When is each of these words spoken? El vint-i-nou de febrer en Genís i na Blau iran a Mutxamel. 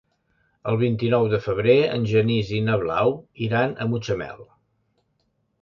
El 0.71 0.77
vint-i-nou 0.83 1.27
de 1.33 1.41
febrer 1.47 1.75
en 1.97 2.09
Genís 2.13 2.49
i 2.61 2.63
na 2.71 2.79
Blau 2.85 3.13
iran 3.49 3.77
a 3.87 3.91
Mutxamel. 3.93 4.43